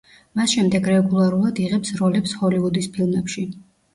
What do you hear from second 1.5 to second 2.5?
იღებს როლებს